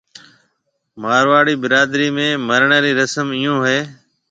[1.01, 3.79] مارواڙي برادري ۾ مرڻيَ رِي رسم ايون ھيََََ